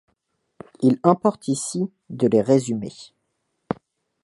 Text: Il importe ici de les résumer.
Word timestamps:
Il 0.81 0.99
importe 1.03 1.47
ici 1.47 1.87
de 2.09 2.25
les 2.25 2.41
résumer. 2.41 2.91